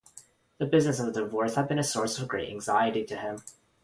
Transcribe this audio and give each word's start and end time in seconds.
The 0.57 0.65
business 0.65 0.99
of 0.99 1.13
the 1.13 1.21
divorce 1.21 1.53
had 1.53 1.67
been 1.67 1.77
a 1.77 1.83
source 1.83 2.17
of 2.17 2.27
great 2.27 2.49
anxiety 2.49 3.03
to 3.05 3.15
him. 3.15 3.43